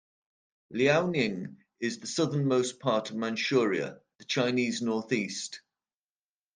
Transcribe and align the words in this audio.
Liaoning 0.73 1.57
is 1.79 1.99
the 1.99 2.07
southernmost 2.07 2.79
part 2.79 3.11
of 3.11 3.17
Manchuria, 3.17 3.99
the 4.17 4.25
Chinese 4.25 4.81
Northeast. 4.81 5.61